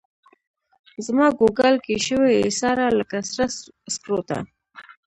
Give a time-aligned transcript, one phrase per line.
[1.05, 3.45] زماګوګل کي شوې ایساره لکه سره
[3.93, 4.39] سکروټه